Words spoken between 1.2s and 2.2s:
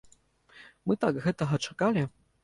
гэтага чакалі.